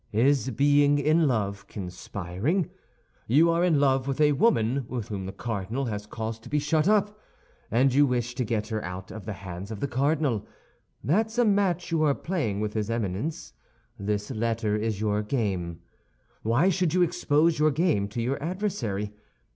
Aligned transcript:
Is 0.13 0.49
being 0.49 0.97
in 0.97 1.27
love 1.27 1.67
conspiring? 1.67 2.71
You 3.27 3.51
are 3.51 3.63
in 3.63 3.79
love 3.79 4.07
with 4.07 4.19
a 4.19 4.31
woman 4.31 4.77
whom 4.89 5.27
the 5.27 5.31
cardinal 5.31 5.85
has 5.85 6.07
caused 6.07 6.41
to 6.41 6.49
be 6.49 6.57
shut 6.57 6.87
up, 6.89 7.19
and 7.69 7.93
you 7.93 8.07
wish 8.07 8.33
to 8.33 8.43
get 8.43 8.69
her 8.69 8.83
out 8.83 9.11
of 9.11 9.27
the 9.27 9.33
hands 9.33 9.69
of 9.69 9.79
the 9.79 9.87
cardinal. 9.87 10.47
That's 11.03 11.37
a 11.37 11.45
match 11.45 11.91
you 11.91 12.01
are 12.01 12.15
playing 12.15 12.61
with 12.61 12.73
his 12.73 12.89
Eminence; 12.89 13.53
this 13.99 14.31
letter 14.31 14.75
is 14.75 14.99
your 14.99 15.21
game. 15.21 15.81
Why 16.41 16.69
should 16.69 16.95
you 16.95 17.03
expose 17.03 17.59
your 17.59 17.69
game 17.69 18.07
to 18.07 18.23
your 18.23 18.41
adversary? 18.41 19.13